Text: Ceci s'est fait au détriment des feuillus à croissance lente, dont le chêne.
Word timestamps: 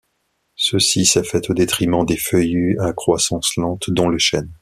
Ceci 0.55 1.05
s'est 1.05 1.23
fait 1.23 1.47
au 1.51 1.53
détriment 1.53 2.03
des 2.07 2.17
feuillus 2.17 2.75
à 2.79 2.91
croissance 2.91 3.55
lente, 3.55 3.91
dont 3.91 4.09
le 4.09 4.17
chêne. 4.17 4.51